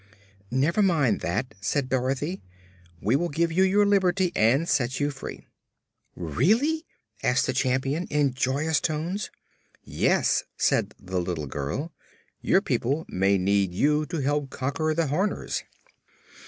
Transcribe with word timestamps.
"Never 0.49 0.81
mind 0.81 1.19
that," 1.19 1.53
said 1.61 1.89
Dorothy. 1.89 2.41
"We 3.03 3.15
will 3.15 3.29
give 3.29 3.51
you 3.51 3.61
your 3.61 3.85
liberty 3.85 4.31
and 4.35 4.67
set 4.67 4.99
you 4.99 5.11
free." 5.11 5.45
"Really?" 6.15 6.87
asked 7.21 7.45
the 7.45 7.53
Champion 7.53 8.07
in 8.07 8.33
joyous 8.33 8.79
tones. 8.81 9.29
"Yes," 9.83 10.43
said 10.57 10.95
the 10.99 11.21
little 11.21 11.45
girl; 11.45 11.93
"your 12.41 12.61
people 12.61 13.05
may 13.09 13.37
need 13.37 13.75
you 13.75 14.07
to 14.07 14.17
help 14.21 14.49
conquer 14.49 14.95
the 14.95 15.05
Horners." 15.05 15.61